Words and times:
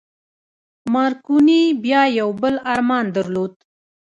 مارکوني 0.93 1.61
بيا 1.83 2.01
يو 2.19 2.29
بل 2.41 2.55
ارمان 2.73 3.05
درلود. 3.15 3.53